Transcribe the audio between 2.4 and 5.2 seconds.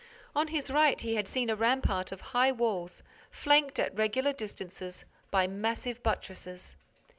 walls, flanked, at regular distances,